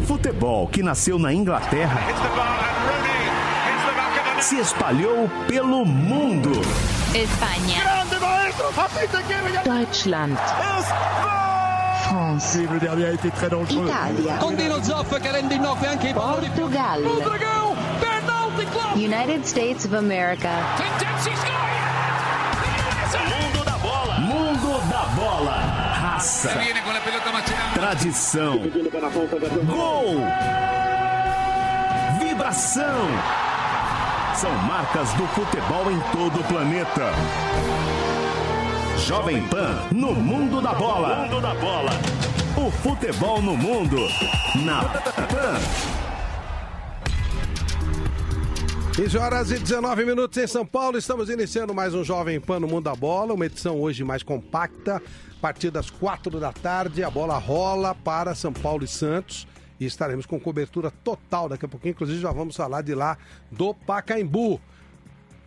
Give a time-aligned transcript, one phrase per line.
[0.00, 2.00] O futebol que nasceu na Inglaterra
[4.40, 6.50] se espalhou pelo mundo.
[7.14, 7.82] España.
[9.62, 10.38] Deutschland.
[12.08, 12.66] France.
[13.84, 14.38] Italia.
[16.14, 17.00] Portugal.
[18.96, 20.48] United States of America.
[26.20, 26.50] Raça.
[27.72, 28.58] Tradição.
[29.64, 30.16] Gol.
[32.18, 33.06] Vibração.
[34.34, 37.10] São marcas do futebol em todo o planeta.
[38.98, 41.24] Jovem Pan no mundo da bola.
[41.24, 41.92] Mundo da bola.
[42.54, 43.96] O futebol no mundo.
[44.56, 46.09] Na Pan.
[49.00, 50.98] 15 horas e 19 minutos em São Paulo.
[50.98, 53.32] Estamos iniciando mais um Jovem Pan no Mundo da Bola.
[53.32, 54.96] Uma edição hoje mais compacta.
[54.96, 59.48] A partir das 4 da tarde, a bola rola para São Paulo e Santos.
[59.80, 61.92] E estaremos com cobertura total daqui a pouquinho.
[61.92, 63.16] Inclusive, já vamos falar de lá
[63.50, 64.60] do Pacaembu.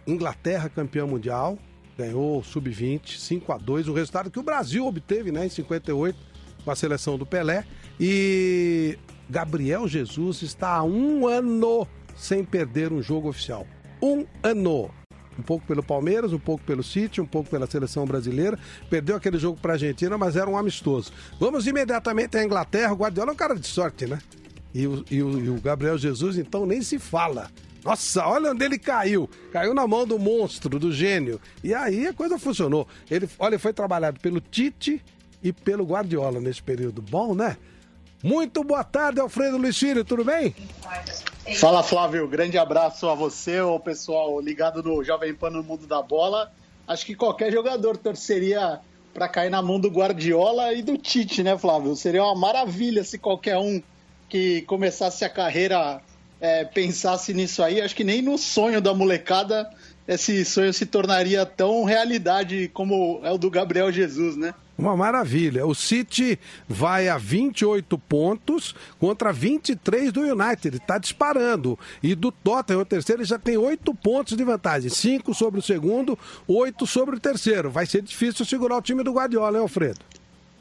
[0.08, 1.56] Inglaterra campeão mundial.
[1.96, 6.18] Ganhou o Sub-20, 5 a 2 O resultado que o Brasil obteve né, em 58
[6.66, 7.68] com a seleção do Pelé.
[8.00, 8.98] E
[9.30, 13.68] Gabriel Jesus está há um ano sem perder um jogo oficial.
[14.02, 14.90] Um ano.
[15.38, 18.58] Um pouco pelo Palmeiras, um pouco pelo City, um pouco pela seleção brasileira.
[18.90, 21.12] Perdeu aquele jogo para a Argentina, mas era um amistoso.
[21.40, 22.94] Vamos imediatamente à Inglaterra.
[22.94, 24.20] O Guardiola é um cara de sorte, né?
[24.74, 27.50] E o, e o, e o Gabriel Jesus, então, nem se fala.
[27.84, 29.30] Nossa, olha onde ele caiu.
[29.52, 31.40] Caiu na mão do monstro, do gênio.
[31.64, 32.88] E aí a coisa funcionou.
[33.10, 35.04] Ele, olha, foi trabalhado pelo Tite
[35.44, 37.02] e pelo Guardiola nesse período.
[37.02, 37.58] Bom, né?
[38.24, 40.56] Muito boa tarde, Alfredo Luiz Filho, tudo bem?
[41.52, 46.02] Fala Flávio, grande abraço a você, o pessoal ligado no Jovem Pan no Mundo da
[46.02, 46.50] Bola.
[46.88, 48.80] Acho que qualquer jogador torceria
[49.14, 51.96] para cair na mão do Guardiola e do Tite, né, Flávio?
[51.98, 53.84] Seria uma maravilha se qualquer um
[54.30, 56.02] que começasse a carreira
[56.40, 57.82] é, pensasse nisso aí.
[57.82, 59.70] Acho que nem no sonho da molecada
[60.08, 64.54] esse sonho se tornaria tão realidade como é o do Gabriel Jesus, né?
[64.78, 65.66] Uma maravilha.
[65.66, 70.78] O City vai a 28 pontos contra 23 do United.
[70.78, 71.78] Está disparando.
[72.02, 74.90] E do Tottenham, o terceiro, ele já tem 8 pontos de vantagem.
[74.90, 76.18] 5 sobre o segundo,
[76.48, 77.70] 8 sobre o terceiro.
[77.70, 80.00] Vai ser difícil segurar o time do Guardiola, hein, Alfredo?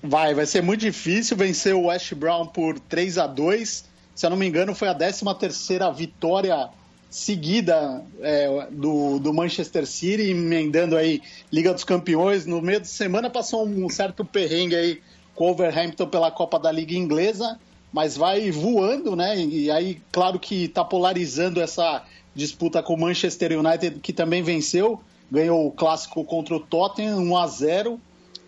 [0.03, 3.85] Vai, vai ser muito difícil vencer o West Brown por 3 a 2
[4.15, 6.69] Se eu não me engano, foi a 13 terceira vitória
[7.13, 11.21] seguida é, do, do Manchester City, emendando aí
[11.53, 12.47] Liga dos Campeões.
[12.47, 15.01] No meio de semana passou um certo perrengue aí
[15.35, 17.59] com o Overhampton pela Copa da Liga Inglesa,
[17.93, 19.39] mas vai voando, né?
[19.39, 22.03] E aí, claro que está polarizando essa
[22.35, 24.99] disputa com o Manchester United, que também venceu,
[25.31, 28.01] ganhou o clássico contra o Tottenham, 1 a 0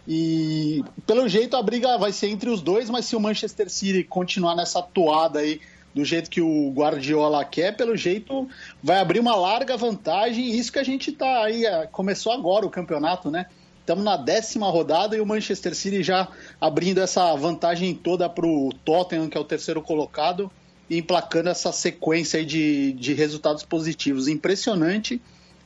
[0.07, 4.05] e pelo jeito a briga vai ser entre os dois, mas se o Manchester City
[4.05, 5.61] continuar nessa toada aí
[5.95, 8.49] do jeito que o Guardiola quer, pelo jeito
[8.83, 10.51] vai abrir uma larga vantagem.
[10.51, 13.47] Isso que a gente tá aí, é, começou agora o campeonato, né?
[13.79, 16.27] Estamos na décima rodada e o Manchester City já
[16.61, 20.51] abrindo essa vantagem toda para o Tottenham, que é o terceiro colocado,
[20.89, 24.27] e emplacando essa sequência de, de resultados positivos.
[24.27, 25.21] Impressionante.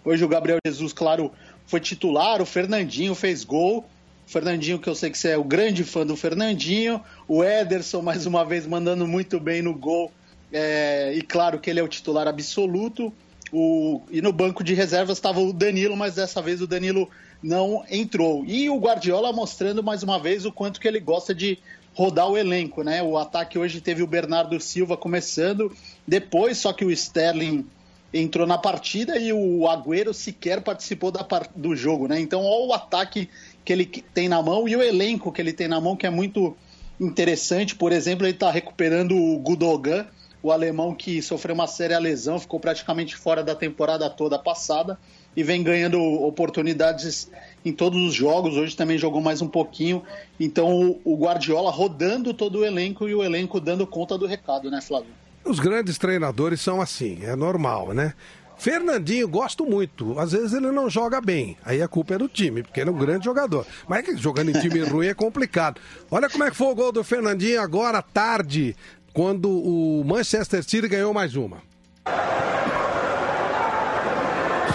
[0.04, 1.32] Hoje o Gabriel Jesus, claro,
[1.64, 3.86] foi titular, o Fernandinho fez gol.
[4.26, 7.00] O Fernandinho, que eu sei que você é o grande fã do Fernandinho.
[7.26, 10.12] O Ederson, mais uma vez, mandando muito bem no gol
[10.52, 13.12] é, e claro que ele é o titular absoluto.
[13.52, 17.08] O, e no banco de reservas estava o Danilo, mas dessa vez o Danilo
[17.42, 18.44] não entrou.
[18.44, 21.58] E o Guardiola mostrando mais uma vez o quanto que ele gosta de
[21.94, 23.02] rodar o elenco, né?
[23.02, 25.72] O ataque hoje teve o Bernardo Silva começando,
[26.06, 27.66] depois só que o Sterling
[28.12, 32.18] entrou na partida e o Agüero sequer participou da, do jogo, né?
[32.20, 33.28] Então, olha o ataque
[33.64, 36.10] que ele tem na mão e o elenco que ele tem na mão, que é
[36.10, 36.56] muito
[36.98, 37.74] interessante.
[37.74, 40.06] Por exemplo, ele está recuperando o Gudogan,
[40.42, 44.98] o alemão que sofreu uma séria lesão, ficou praticamente fora da temporada toda passada
[45.36, 47.30] e vem ganhando oportunidades
[47.64, 48.56] em todos os jogos.
[48.56, 50.02] Hoje também jogou mais um pouquinho.
[50.38, 54.80] Então, o Guardiola rodando todo o elenco e o elenco dando conta do recado, né,
[54.80, 55.10] Flávio?
[55.44, 58.14] Os grandes treinadores são assim, é normal, né?
[58.58, 60.18] Fernandinho, gosto muito.
[60.18, 61.56] Às vezes ele não joga bem.
[61.64, 63.64] Aí a culpa é do time, porque ele é um grande jogador.
[63.86, 65.80] Mas é jogando em time ruim é complicado.
[66.10, 68.74] Olha como é que foi o gol do Fernandinho agora tarde,
[69.12, 71.58] quando o Manchester City ganhou mais uma.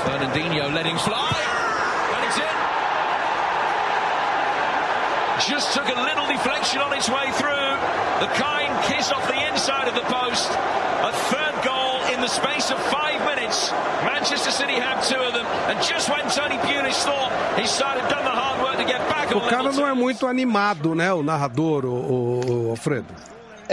[0.03, 1.33] Fernandinho letting fly.
[2.15, 2.43] And it's in.
[5.51, 7.77] Just took a little deflection on its way through.
[8.19, 10.51] The kind kiss off the inside of the post.
[11.03, 13.71] A third goal in the space of five minutes.
[14.03, 15.45] Manchester City have two of them.
[15.67, 19.33] And just when Tony Pulis thought he started done the hard work to get back
[19.35, 23.07] O cara não é muito animado, né, o narrador, o, o Alfredo.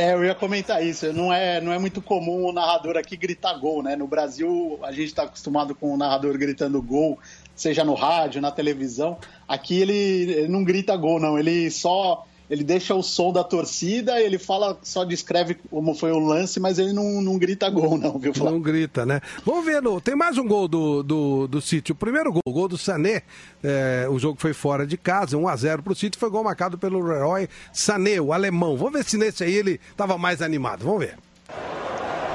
[0.01, 1.13] É, eu ia comentar isso.
[1.13, 3.95] Não é, não é muito comum o narrador aqui gritar gol, né?
[3.97, 7.19] No Brasil, a gente está acostumado com o narrador gritando gol,
[7.55, 9.19] seja no rádio, na televisão.
[9.47, 11.39] Aqui ele, ele não grita gol, não.
[11.39, 16.19] Ele só ele deixa o som da torcida, ele fala, só descreve como foi o
[16.19, 18.55] lance, mas ele não, não grita gol, não, viu, Flávio?
[18.55, 19.21] Não grita, né?
[19.47, 21.93] Vamos ver, no, tem mais um gol do, do, do City.
[21.93, 23.23] O primeiro gol, o gol do Sané,
[23.63, 27.49] é, o jogo foi fora de casa, 1x0 pro City, foi gol marcado pelo Leroy
[27.73, 28.77] Sané, o alemão.
[28.77, 31.17] Vamos ver se nesse aí ele estava mais animado, vamos ver.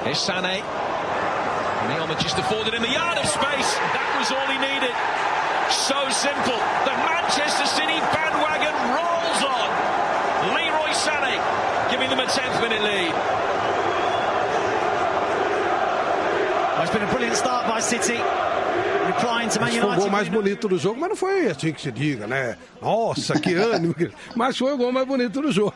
[0.05, 0.63] Here's Sané.
[1.87, 3.75] Neil just afforded in the yard of space.
[3.93, 4.93] That was all he needed.
[5.69, 6.57] So simple.
[6.85, 9.69] The Manchester City bandwagon rolls on.
[10.53, 11.39] Leroy Sané
[11.89, 13.13] giving them a 10th minute lead.
[16.81, 18.19] It's been a brilliant start by City.
[19.05, 19.59] United.
[19.59, 22.57] Foi o gol mais bonito do jogo, mas não foi assim que se diga, né?
[22.81, 23.95] Nossa, que ânimo.
[24.35, 25.73] mas foi o gol mais bonito do jogo.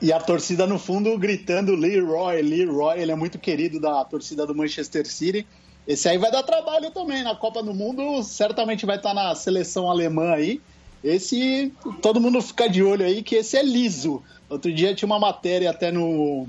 [0.00, 4.54] E a torcida no fundo gritando Leroy, Leroy, ele é muito querido da torcida do
[4.54, 5.46] Manchester City.
[5.86, 9.90] Esse aí vai dar trabalho também na Copa do Mundo, certamente vai estar na seleção
[9.90, 10.60] alemã aí.
[11.06, 11.72] Esse,
[12.02, 14.22] todo mundo fica de olho aí que esse é liso.
[14.50, 16.48] Outro dia tinha uma matéria até no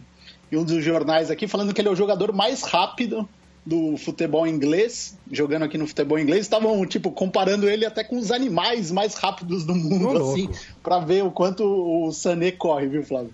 [0.51, 3.27] em um dos jornais aqui falando que ele é o jogador mais rápido
[3.63, 8.31] do futebol inglês, jogando aqui no futebol inglês, estavam tipo comparando ele até com os
[8.31, 10.49] animais mais rápidos do mundo, assim,
[10.81, 13.31] para ver o quanto o Sané corre, viu, Flávio?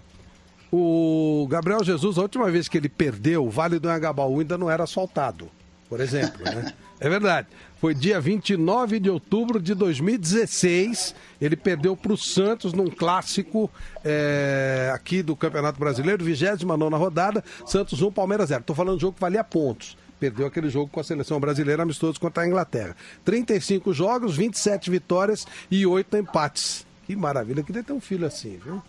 [0.71, 4.71] O Gabriel Jesus, a última vez que ele perdeu, o Vale do Angabaú ainda não
[4.71, 5.51] era asfaltado,
[5.87, 6.73] por exemplo, né?
[7.03, 7.50] É verdade.
[7.81, 11.13] Foi dia 29 de outubro de 2016.
[11.41, 13.69] Ele perdeu para o Santos num clássico
[14.05, 17.44] é, aqui do Campeonato Brasileiro, 29 rodada.
[17.65, 18.61] Santos 1, Palmeiras 0.
[18.61, 19.97] Estou falando de jogo que valia pontos.
[20.17, 22.95] Perdeu aquele jogo com a seleção brasileira amistoso contra a Inglaterra.
[23.25, 26.88] 35 jogos, 27 vitórias e 8 empates.
[27.06, 27.63] Que maravilha.
[27.63, 28.81] Queria ter um filho assim, viu?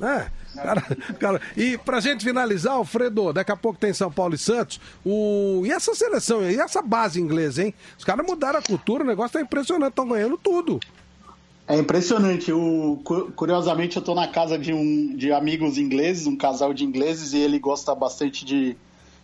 [0.00, 0.82] É, cara,
[1.18, 4.80] cara, e pra gente finalizar, Alfredo, daqui a pouco tem São Paulo e Santos.
[5.04, 5.62] O...
[5.64, 7.74] E essa seleção, e essa base inglesa, hein?
[7.96, 10.80] Os caras mudaram a cultura, o negócio tá impressionante, estão ganhando tudo.
[11.68, 12.52] É impressionante.
[12.52, 13.00] O,
[13.36, 17.38] curiosamente, eu estou na casa de, um, de amigos ingleses, um casal de ingleses, e
[17.38, 18.76] ele gosta bastante de,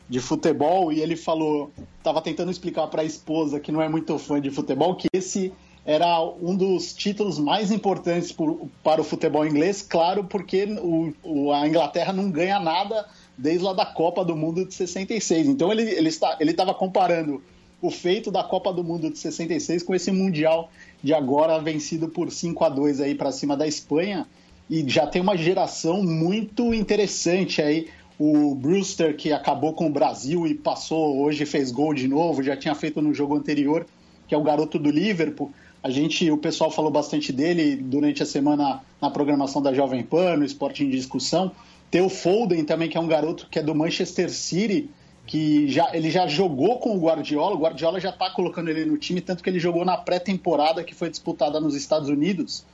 [0.08, 0.92] de futebol.
[0.92, 4.50] E ele falou, estava tentando explicar para a esposa, que não é muito fã de
[4.50, 5.52] futebol, que esse
[5.88, 11.50] era um dos títulos mais importantes por, para o futebol inglês, claro, porque o, o,
[11.50, 13.06] a Inglaterra não ganha nada
[13.38, 15.46] desde lá da Copa do Mundo de 66.
[15.46, 17.42] Então ele, ele está, ele estava comparando
[17.80, 20.70] o feito da Copa do Mundo de 66 com esse Mundial
[21.02, 24.26] de agora vencido por 5 a 2 aí para cima da Espanha
[24.68, 27.88] e já tem uma geração muito interessante aí.
[28.18, 32.54] O Brewster, que acabou com o Brasil e passou, hoje fez gol de novo, já
[32.54, 33.86] tinha feito no jogo anterior,
[34.26, 35.50] que é o garoto do Liverpool.
[35.88, 40.36] A gente, o pessoal falou bastante dele durante a semana na programação da Jovem Pan,
[40.36, 41.50] no Esporte em Discussão.
[41.90, 44.90] Tem o Foden também, que é um garoto que é do Manchester City,
[45.26, 47.54] que já, ele já jogou com o Guardiola.
[47.54, 50.94] O Guardiola já está colocando ele no time, tanto que ele jogou na pré-temporada que
[50.94, 52.66] foi disputada nos Estados Unidos.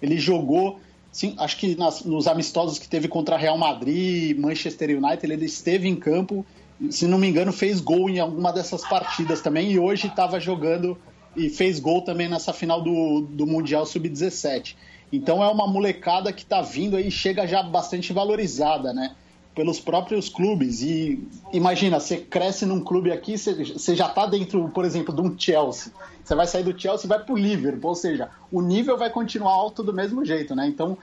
[0.00, 0.78] Ele jogou,
[1.10, 5.88] sim, acho que nas, nos amistosos que teve contra Real Madrid, Manchester United, ele esteve
[5.88, 6.46] em campo.
[6.88, 9.72] Se não me engano, fez gol em alguma dessas partidas também.
[9.72, 10.96] E hoje estava jogando
[11.36, 14.76] e fez gol também nessa final do, do Mundial Sub-17.
[15.12, 19.14] Então é uma molecada que está vindo aí chega já bastante valorizada, né?
[19.54, 20.82] Pelos próprios clubes.
[20.82, 25.20] E imagina, você cresce num clube aqui, você, você já está dentro, por exemplo, de
[25.20, 25.92] um Chelsea.
[26.22, 27.90] Você vai sair do Chelsea e vai para o Liverpool.
[27.90, 30.68] Ou seja, o nível vai continuar alto do mesmo jeito, né?
[30.68, 30.96] Então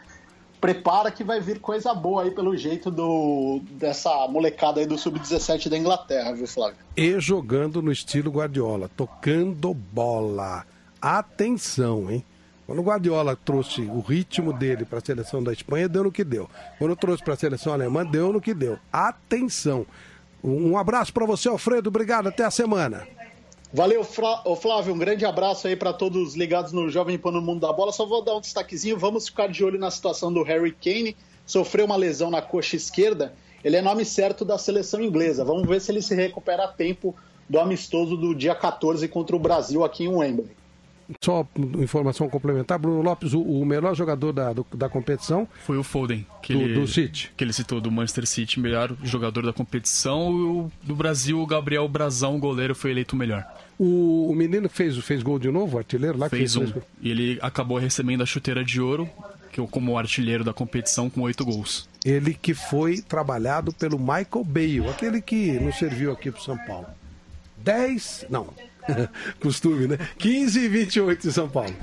[0.59, 5.69] prepara que vai vir coisa boa aí pelo jeito do, dessa molecada aí do Sub-17
[5.69, 6.77] da Inglaterra, viu, Flávio?
[6.95, 10.65] E jogando no estilo Guardiola, tocando bola.
[11.01, 12.23] Atenção, hein?
[12.65, 16.23] Quando o Guardiola trouxe o ritmo dele para a seleção da Espanha, deu no que
[16.23, 16.49] deu.
[16.77, 18.77] Quando trouxe para a seleção alemã, deu no que deu.
[18.91, 19.85] Atenção.
[20.43, 21.87] Um abraço para você, Alfredo.
[21.87, 22.27] Obrigado.
[22.27, 23.07] Até a semana.
[23.77, 24.91] Valeu, Flávio.
[24.91, 27.91] Um grande abraço aí para todos ligados no Jovem Pan no Mundo da Bola.
[27.91, 28.98] Só vou dar um destaquezinho.
[28.98, 31.15] Vamos ficar de olho na situação do Harry Kane.
[31.46, 33.36] Sofreu uma lesão na coxa esquerda.
[33.63, 35.46] Ele é nome certo da seleção inglesa.
[35.46, 37.15] Vamos ver se ele se recupera a tempo
[37.48, 40.50] do amistoso do dia 14 contra o Brasil aqui em Wembley.
[41.23, 41.47] Só
[41.79, 46.25] informação complementar, Bruno Lopes, o, o melhor jogador da, do, da competição foi o Foden,
[46.41, 47.31] que do, ele, do City.
[47.35, 50.31] Que ele citou, do Manchester City, melhor jogador da competição.
[50.31, 53.45] E o do Brasil, o Gabriel Brazão, goleiro, foi eleito o melhor.
[53.79, 56.29] O, o menino fez, fez gol de novo, o artilheiro lá?
[56.29, 56.81] Fez, fez um.
[57.01, 59.09] E ele acabou recebendo a chuteira de ouro,
[59.51, 61.87] que como artilheiro da competição, com oito gols.
[62.03, 66.87] Ele que foi trabalhado pelo Michael Bale, aquele que nos serviu aqui para São Paulo.
[67.57, 68.53] 10, não,
[69.39, 69.98] costume, né?
[70.17, 71.75] 15 e 28 em São Paulo.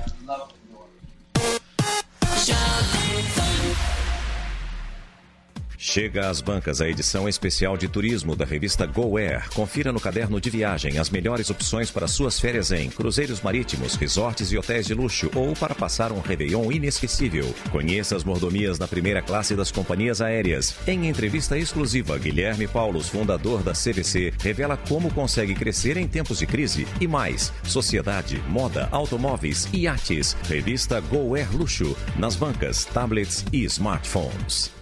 [5.87, 9.51] Chega às bancas a edição especial de turismo da revista Go Air.
[9.51, 14.51] Confira no caderno de viagem as melhores opções para suas férias em cruzeiros marítimos, resorts
[14.51, 17.55] e hotéis de luxo ou para passar um Réveillon inesquecível.
[17.71, 20.75] Conheça as mordomias na primeira classe das companhias aéreas.
[20.89, 26.47] Em entrevista exclusiva, Guilherme Paulos, fundador da CVC, revela como consegue crescer em tempos de
[26.47, 27.53] crise e mais.
[27.63, 30.35] Sociedade, moda, automóveis, iates.
[30.49, 31.95] Revista Go Air Luxo.
[32.17, 34.73] Nas bancas, tablets e smartphones.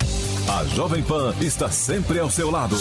[0.48, 2.76] A Jovem Pan está sempre ao seu lado.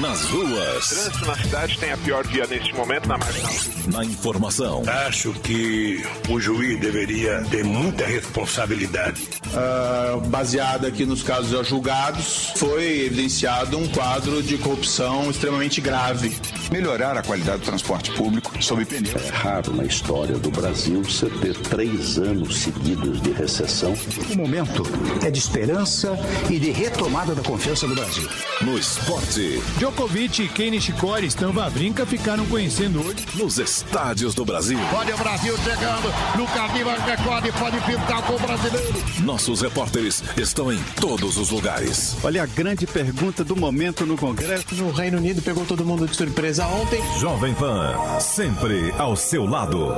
[0.00, 0.92] Nas ruas.
[0.92, 3.52] O trânsito na cidade tem a pior via neste momento na marginal.
[3.86, 4.82] Na informação.
[5.06, 9.28] Acho que o juiz deveria ter muita responsabilidade.
[9.46, 16.36] Uh, baseado aqui nos casos já julgados, foi evidenciado um quadro de corrupção extremamente grave.
[16.70, 19.14] Melhorar a qualidade do transporte público sob pneu.
[19.16, 23.94] É raro na história do Brasil você ter três anos seguidos de recessão.
[24.30, 24.82] O momento
[25.24, 26.17] é de esperança
[26.50, 28.28] e de retomada da confiança do Brasil.
[28.60, 29.62] No esporte.
[29.78, 33.26] Djokovic e Kenny Shikori estão Vavrinca ficaram conhecendo hoje.
[33.34, 34.78] Nos estádios do Brasil.
[34.94, 36.12] Olha o Brasil chegando.
[36.36, 39.04] Lucas Lima recorde, pode pintar com o brasileiro.
[39.20, 42.16] Nossos repórteres estão em todos os lugares.
[42.22, 44.74] Olha a grande pergunta do momento no Congresso.
[44.74, 47.02] No Reino Unido pegou todo mundo de surpresa ontem.
[47.18, 49.88] Jovem Pan, sempre ao seu lado.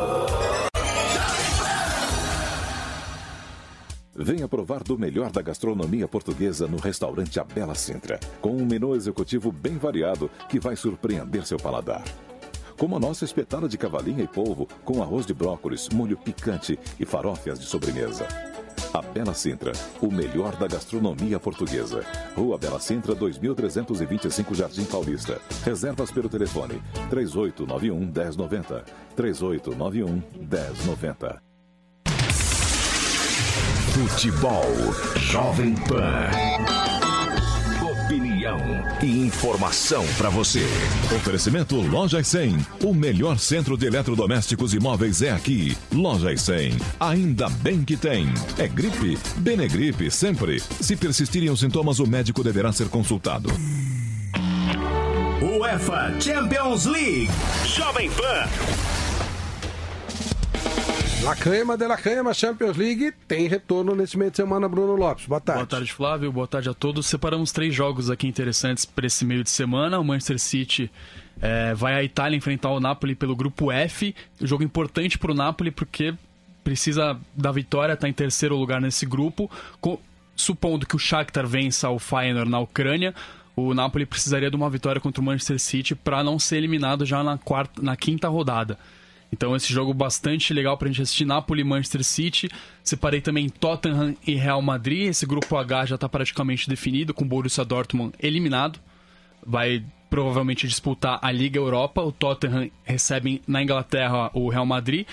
[4.33, 8.95] Venha provar do melhor da gastronomia portuguesa no restaurante A Bela Sintra, com um menu
[8.95, 12.05] executivo bem variado que vai surpreender seu paladar.
[12.79, 17.05] Como a nossa espetada de cavalinha e polvo, com arroz de brócolis, molho picante e
[17.05, 18.25] farófias de sobremesa.
[18.95, 22.07] A Bela Sintra, o melhor da gastronomia portuguesa.
[22.37, 25.41] Rua Bela Sintra, 2325 Jardim Paulista.
[25.65, 28.85] Reservas pelo telefone 3891 1090.
[29.17, 31.50] 3891 1090.
[34.09, 34.65] Futebol
[35.15, 36.31] Jovem Pan.
[38.07, 38.59] Opinião
[39.03, 40.65] e informação para você.
[41.15, 42.57] Oferecimento Lojas 100.
[42.83, 45.77] O melhor centro de eletrodomésticos e móveis é aqui.
[45.93, 46.79] Lojas 100.
[46.99, 48.33] Ainda bem que tem.
[48.57, 49.19] É gripe?
[49.37, 50.61] Benegripe sempre.
[50.81, 53.51] Se persistirem os sintomas, o médico deverá ser consultado.
[55.43, 57.29] UEFA Champions League.
[57.67, 59.00] Jovem Pan.
[61.23, 61.99] La Cama de La
[62.33, 65.27] Champions League tem retorno nesse meio de semana, Bruno Lopes.
[65.27, 65.61] Boa tarde.
[65.61, 66.33] Boa tarde, Flávio.
[66.33, 67.07] Boa tarde a todos.
[67.07, 69.99] Separamos três jogos aqui interessantes para esse meio de semana.
[69.99, 70.91] O Manchester City
[71.41, 74.15] é, vai à Itália enfrentar o Napoli pelo grupo F.
[74.41, 76.15] Jogo importante para o Napoli porque
[76.65, 79.51] precisa da vitória, está em terceiro lugar nesse grupo.
[79.79, 79.99] Com,
[80.35, 83.15] supondo que o Shakhtar vença o Feyenoord na Ucrânia,
[83.55, 87.23] o Napoli precisaria de uma vitória contra o Manchester City para não ser eliminado já
[87.23, 88.79] na, quarta, na quinta rodada.
[89.33, 92.49] Então esse jogo bastante legal pra gente assistir Napoli Manchester City.
[92.83, 95.09] Separei também Tottenham e Real Madrid.
[95.09, 98.79] Esse grupo H já está praticamente definido com o Borussia Dortmund eliminado.
[99.45, 102.03] Vai provavelmente disputar a Liga Europa.
[102.03, 105.07] O Tottenham recebe na Inglaterra o Real Madrid.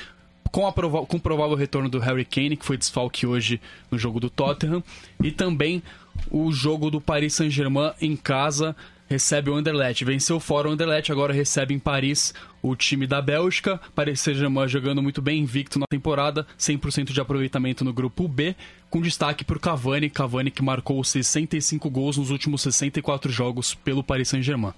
[0.51, 3.97] Com, a prova com o provável retorno do Harry Kane, que foi desfalque hoje no
[3.99, 4.83] jogo do Tottenham.
[5.21, 5.83] E também
[6.31, 8.75] o jogo do Paris Saint-Germain em casa
[9.07, 10.03] recebe o Anderlecht.
[10.05, 13.79] Venceu fora o Anderlecht, agora recebe em Paris o time da Bélgica.
[13.95, 18.55] Paris Saint-Germain jogando muito bem, invicto na temporada, 100% de aproveitamento no grupo B,
[18.89, 20.09] com destaque o Cavani.
[20.09, 24.73] Cavani que marcou 65 gols nos últimos 64 jogos pelo Paris Saint-Germain.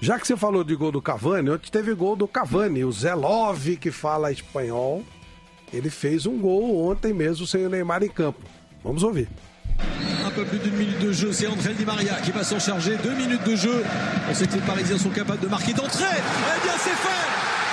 [0.00, 3.14] Já que você falou de gol do Cavani, ontem teve gol do Cavani, o Zé
[3.14, 5.02] Love, que fala espanhol.
[5.72, 8.40] Ele fez um gol ontem mesmo sem o Neymar em campo.
[8.84, 9.28] Vamos ouvir.
[10.26, 12.96] Un peu plus d'une minute de jeu, c'est André Di Maria qui va s'en charger.
[13.04, 13.84] Deux minutes de jeu.
[14.28, 16.04] On sait que les Parisiens sont capables de marquer d'entrée.
[16.18, 17.26] Eh bien, c'est fait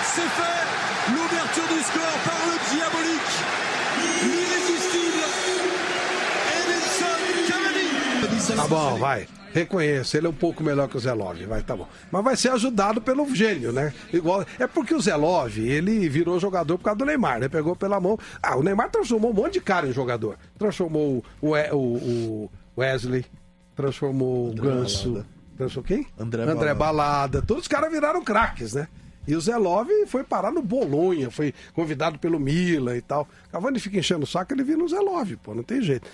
[0.03, 0.63] C'est fait
[1.11, 3.33] L'ouverture du score par le diabolique,
[4.23, 5.23] l'irrésistible
[6.61, 7.17] Edinson
[7.49, 8.55] Cavani.
[8.55, 9.27] Tá bom, vai.
[9.53, 11.87] Reconheço, ele é um pouco melhor que o Zelov, vai, tá bom.
[12.11, 13.93] Mas vai ser ajudado pelo gênio, né?
[14.11, 17.47] Igual, é porque o Zelov, ele virou jogador por causa do Neymar, né?
[17.47, 18.17] Pegou pela mão.
[18.41, 20.37] Ah, o Neymar transformou um monte de cara em jogador.
[20.57, 23.25] Transformou o, o- o Wesley,
[23.75, 25.25] transformou o Ganso.
[25.55, 26.07] Transformou quem?
[26.19, 26.75] André André Balada.
[26.75, 27.41] Balada.
[27.43, 28.87] Todos os caras viraram craques, né?
[29.25, 33.25] E o Zelov foi parar no Bolonha, foi convidado pelo Milan e tal.
[33.51, 36.09] Cavani fica enchendo o saco, ele vira no Zelov, pô, não tem jeito.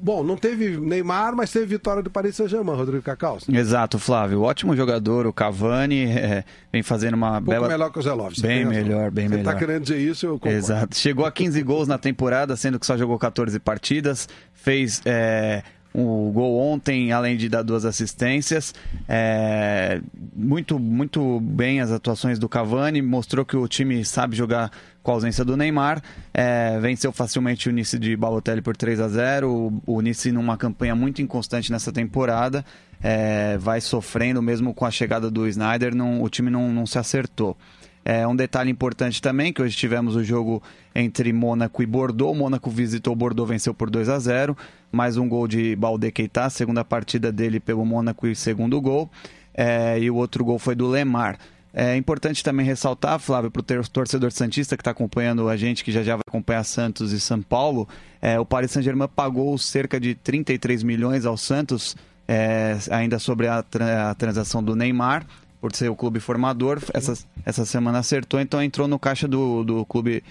[0.00, 3.38] Bom, não teve Neymar, mas teve vitória do Paris Saint-Germain, Rodrigo Cacau.
[3.48, 4.42] Um Exato, Flávio.
[4.42, 7.68] Ótimo jogador, o Cavani é, vem fazendo uma pouco bela.
[7.68, 8.34] melhor que o Zelov.
[8.34, 9.52] você Bem melhor, bem Você melhor.
[9.52, 10.56] tá querendo dizer isso, eu concordo.
[10.56, 10.96] Exato.
[10.96, 14.28] Chegou a 15 gols na temporada, sendo que só jogou 14 partidas.
[14.52, 15.62] Fez é,
[15.94, 18.74] um gol ontem, além de dar duas assistências.
[19.08, 20.00] É,
[20.34, 23.00] muito, muito bem as atuações do Cavani.
[23.00, 24.70] Mostrou que o time sabe jogar
[25.04, 26.02] com a ausência do Neymar.
[26.32, 30.96] É, venceu facilmente o Nice de Balotelli por 3 a 0 O, Nice numa campanha
[30.96, 32.64] muito inconstante nessa temporada.
[33.00, 35.94] É, vai sofrendo mesmo com a chegada do Snyder.
[35.94, 37.56] Não, o time não, não se acertou.
[38.02, 40.62] É, um detalhe importante também, que hoje tivemos o jogo
[40.94, 42.36] entre Mônaco e Bordeaux.
[42.36, 44.56] Mônaco visitou Bordeaux, venceu por 2 a 0
[44.90, 49.10] Mais um gol de Balde Keita, segunda partida dele pelo Mônaco e segundo gol.
[49.54, 51.38] É, e o outro gol foi do Lemar.
[51.76, 55.90] É importante também ressaltar, Flávio, para o torcedor Santista que está acompanhando a gente, que
[55.90, 57.88] já já vai acompanhar Santos e São Paulo,
[58.22, 61.96] é, o Paris Saint-Germain pagou cerca de 33 milhões ao Santos,
[62.28, 65.26] é, ainda sobre a, tra- a transação do Neymar,
[65.60, 66.80] por ser o clube formador.
[66.94, 67.14] Essa,
[67.44, 70.22] essa semana acertou, então entrou no caixa do, do clube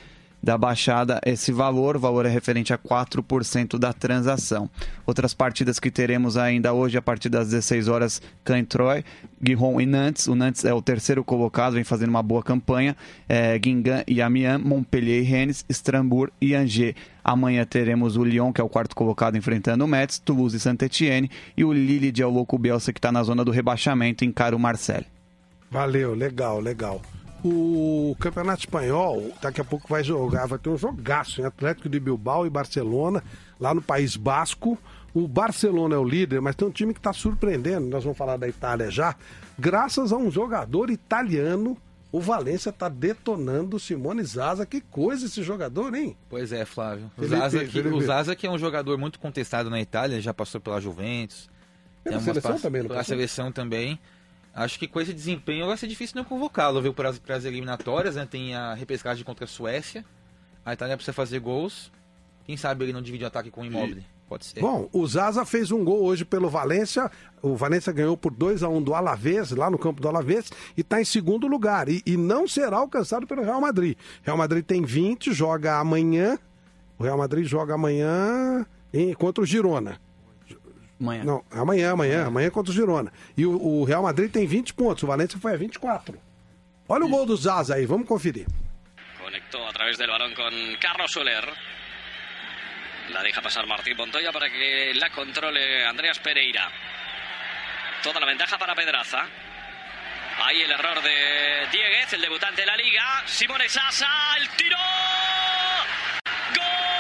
[0.44, 1.96] da Baixada esse valor.
[1.96, 4.70] O valor é referente a 4% da transação.
[5.08, 9.06] Outras partidas que teremos ainda hoje, a partir das 16 horas, Cantroy,
[9.42, 10.28] Guiron e Nantes.
[10.28, 12.98] O Nantes é o terceiro colocado, vem fazendo uma boa campanha.
[13.30, 16.96] É, Guingamp e Amiens, Montpellier e Rennes, Strasbourg e Angers.
[17.24, 21.32] Amanhã teremos o Lyon, que é o quarto colocado, enfrentando o Metz, Toulouse e Saint-Etienne.
[21.56, 25.08] E o Lille de Aloco Bielsa, que está na zona do rebaixamento, encara o Marseille.
[25.72, 27.02] Valeu, legal, legal.
[27.44, 32.00] O Campeonato Espanhol, daqui a pouco vai jogar, vai ter um jogaço em Atlético de
[32.00, 33.22] Bilbao e Barcelona,
[33.60, 34.78] lá no País Basco.
[35.14, 38.38] O Barcelona é o líder, mas tem um time que está surpreendendo, nós vamos falar
[38.38, 39.16] da Itália já,
[39.60, 41.78] graças a um jogador italiano.
[42.14, 44.68] O Valência está detonando o Simone Zaza.
[44.68, 46.16] Que coisa esse jogador, hein?
[46.30, 47.12] Pois é, Flávio.
[47.18, 47.96] O Felipe, Zaza, que, Felipe.
[47.96, 51.50] o Zaza que é um jogador muito contestado na Itália, já passou pela Juventus.
[52.04, 54.00] Pela seleção também, Pela seleção também.
[54.54, 56.94] Acho que com esse desempenho vai ser difícil não convocá-lo, viu?
[56.94, 58.28] Para as, para as eliminatórias, né?
[58.30, 60.06] Tem a repescagem contra a Suécia.
[60.66, 61.92] A Itália precisa fazer gols.
[62.46, 64.06] Quem sabe ele não divide o ataque com o Immobile.
[64.30, 64.60] Pode ser.
[64.62, 67.10] Bom, o Zaza fez um gol hoje pelo Valência.
[67.42, 70.82] O Valência ganhou por 2 a 1 do Alavés, lá no campo do Alavés, e
[70.82, 71.90] está em segundo lugar.
[71.90, 73.98] E, e não será alcançado pelo Real Madrid.
[74.22, 76.38] Real Madrid tem 20, joga amanhã.
[76.98, 80.00] O Real Madrid joga amanhã em- contra o Girona.
[81.04, 81.24] Amanhã.
[81.26, 83.12] Não, amanhã, amanhã, amanhã contra o Girona.
[83.36, 86.18] E o, o Real Madrid tem 20 pontos, o Valência foi a 24.
[86.88, 88.48] Olha o gol do Zaza aí, vamos conferir.
[89.22, 91.46] Conectó a través del balón con Carlos Soler.
[93.10, 96.72] La deja pasar Martín Montoya para que la controle Andreas Pereira.
[98.02, 99.26] Toda la ventaja para Pedraza.
[100.46, 103.24] Ahí el error de Dieguez, el debutante de la liga.
[103.26, 104.08] Simone Sasa,
[104.40, 104.78] el tiro.
[106.56, 106.93] ¡Gol!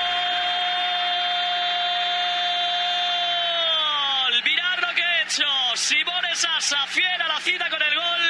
[5.33, 5.77] Hecho.
[5.77, 8.23] Simone Sasa, fiel a la cita con el gol.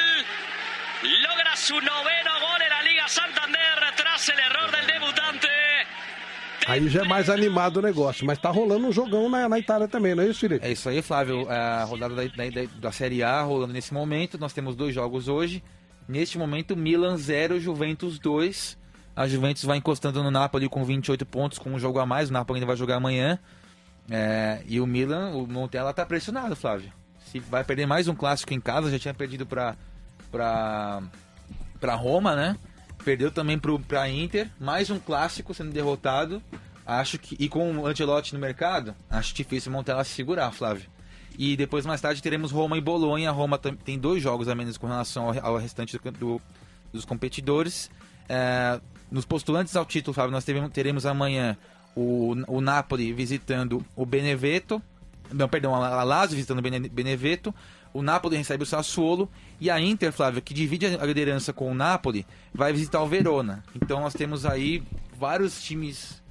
[1.22, 5.48] Logra su noveno gol en la Liga Santander tras el error del debutante.
[6.66, 9.86] Aí já é mais animado o negócio, mas tá rolando um jogão na, na Itália
[9.86, 10.66] também, não é isso, Felipe?
[10.66, 11.46] É isso aí, Flávio.
[11.50, 14.38] A rodada da, da, da Série A rolando nesse momento.
[14.38, 15.62] Nós temos dois jogos hoje.
[16.08, 18.78] Neste momento, Milan 0, Juventus 2.
[19.14, 22.30] A Juventus vai encostando no Napoli com 28 pontos, com um jogo a mais.
[22.30, 23.38] O Napoli ainda vai jogar amanhã.
[24.10, 26.92] É, e o Milan, o Montella tá pressionado, Flávio.
[27.30, 29.76] Se vai perder mais um clássico em casa, já tinha perdido para
[30.30, 31.02] para
[31.80, 32.56] para Roma, né?
[33.04, 36.42] Perdeu também pro, pra Inter, mais um clássico sendo derrotado.
[36.86, 40.88] Acho que e com o Ancelotti no mercado, acho difícil o Montella se segurar, Flávio.
[41.36, 43.30] E depois mais tarde teremos Roma e Bolonha.
[43.30, 46.42] A Roma tem dois jogos a menos com relação ao, ao restante do- do-
[46.92, 47.90] dos competidores.
[48.28, 51.56] É, nos postulantes ao título, Flávio, nós teremos, teremos amanhã
[51.96, 54.82] o, o Napoli visitando o Beneveto.
[55.32, 57.54] Não, perdão, a Lazio visitando o Bene- Beneveto.
[57.92, 59.30] O Napoli recebe o Sassuolo.
[59.60, 63.62] E a Inter, Flávio, que divide a liderança com o Napoli, vai visitar o Verona.
[63.74, 64.82] Então nós temos aí
[65.18, 66.22] vários times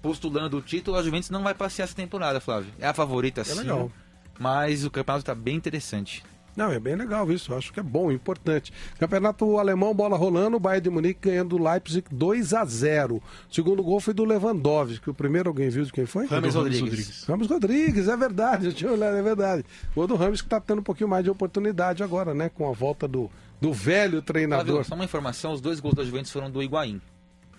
[0.00, 2.72] postulando o título, a Juventus não vai passear essa temporada, Flávio.
[2.78, 3.54] É a favorita, sim.
[3.54, 3.90] legal.
[4.38, 6.22] Mas o campeonato está bem interessante.
[6.56, 7.52] Não, é bem legal isso.
[7.52, 8.72] Eu acho que é bom, importante.
[8.98, 13.22] Campeonato alemão, bola rolando, o Bayern de Munique ganhando o Leipzig 2 a 0 O
[13.54, 15.10] segundo gol foi do Lewandowski.
[15.10, 16.26] O primeiro alguém viu de quem foi?
[16.26, 17.24] Rames Rodrigues.
[17.24, 18.66] Ramos Rodrigues, é verdade.
[18.72, 19.64] Eu tinha olhado, é verdade.
[19.92, 22.50] O gol do Ramos que está tendo um pouquinho mais de oportunidade agora, né?
[22.50, 24.66] Com a volta do, do velho treinador.
[24.66, 27.00] Flávio, só uma informação, os dois gols da Juventus foram do Higuaín.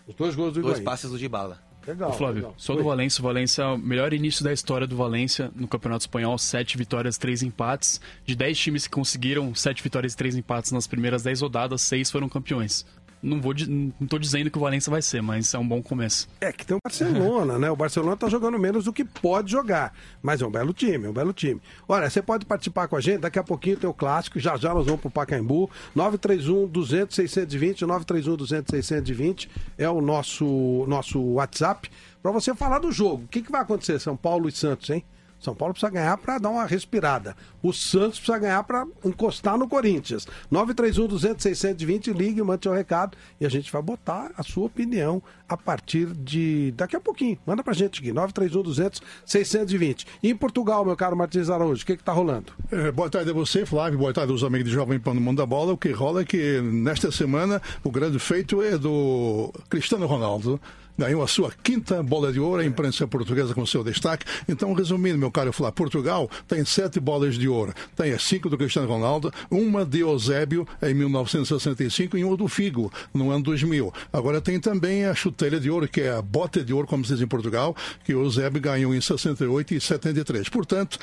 [0.07, 0.85] Os dois gols do Dois Higuaín.
[0.85, 1.72] passes do Dybala.
[1.87, 2.09] Legal.
[2.09, 2.55] Ô, Flávio, legal.
[2.57, 3.21] só do Valência.
[3.21, 6.37] O Valência é o melhor início da história do Valência no Campeonato Espanhol.
[6.37, 7.99] Sete vitórias, três empates.
[8.25, 12.09] De dez times que conseguiram sete vitórias e três empates nas primeiras dez rodadas, seis
[12.09, 12.85] foram campeões.
[13.23, 13.53] Não vou,
[13.99, 16.27] não tô dizendo que o Valência vai ser, mas é um bom começo.
[16.41, 17.71] É que tem o Barcelona, né?
[17.71, 19.93] O Barcelona tá jogando menos do que pode jogar.
[20.21, 21.61] Mas é um belo time, é um belo time.
[21.87, 24.73] Olha, você pode participar com a gente, daqui a pouquinho tem o clássico, já já
[24.73, 25.71] nós vamos pro Pacaembu.
[25.95, 31.89] 931 200 620, 931 200 620 é o nosso, nosso WhatsApp
[32.21, 33.23] para você falar do jogo.
[33.23, 35.03] O que, que vai acontecer, São Paulo e Santos, hein?
[35.43, 37.35] São Paulo precisa ganhar para dar uma respirada.
[37.61, 40.25] O Santos precisa ganhar para encostar no Corinthians.
[40.49, 45.21] 931 200 620, ligue, mande seu recado e a gente vai botar a sua opinião
[45.47, 47.37] a partir de daqui a pouquinho.
[47.45, 50.07] Manda pra gente aqui, 931 200 620.
[50.23, 52.53] E em Portugal, meu caro Martins Araújo, o que que tá rolando?
[52.71, 53.99] É, boa tarde a você, Flávio.
[53.99, 55.73] Boa tarde aos amigos de Jovem Pan no Mundo da Bola.
[55.73, 60.59] O que rola é que nesta semana o grande feito é do Cristiano Ronaldo.
[60.97, 64.25] Ganhou a sua quinta bola de ouro, a imprensa portuguesa com seu destaque.
[64.47, 67.73] Então, resumindo, meu caro Flávio, Portugal tem sete bolas de ouro.
[67.95, 72.93] Tem as cinco do Cristiano Ronaldo, uma de Eusébio em 1965 e uma do Figo
[73.11, 73.91] no ano 2000.
[74.13, 77.13] Agora tem também a chuteira de ouro, que é a bota de ouro, como se
[77.13, 80.47] diz em Portugal, que o Eusébio ganhou em 68 e 73.
[80.49, 80.99] Portanto,